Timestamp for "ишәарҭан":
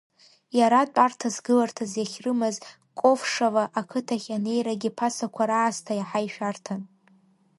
6.27-6.81